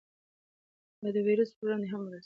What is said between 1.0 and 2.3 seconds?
دا د ویروس پر وړاندې هم مرسته کوي.